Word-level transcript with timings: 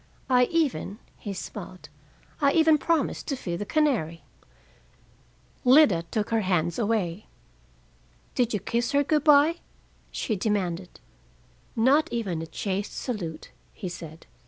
I 0.31 0.45
even" 0.45 0.97
he 1.15 1.31
smiled 1.31 1.89
"I 2.41 2.53
even 2.53 2.79
promised 2.79 3.27
to 3.27 3.35
feed 3.35 3.57
the 3.57 3.67
canary." 3.67 4.23
Lida 5.63 6.01
took 6.09 6.31
her 6.31 6.41
hands 6.41 6.79
away. 6.79 7.27
"Did 8.33 8.51
you 8.51 8.59
kiss 8.59 8.93
her 8.93 9.03
good 9.03 9.23
by?" 9.23 9.57
she 10.11 10.35
demanded. 10.35 10.99
"Not 11.75 12.11
even 12.11 12.41
a 12.41 12.47
chaste 12.47 12.97
salute," 12.99 13.51
he 13.73 13.87
said. 13.89 14.25